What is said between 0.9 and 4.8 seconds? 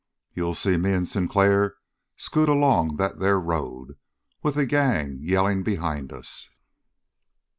and Sinclair scoot along that there road, with the